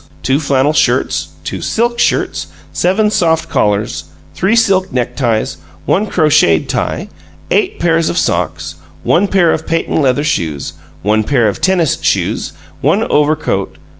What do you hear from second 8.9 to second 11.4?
One pair of patent leather shoes. One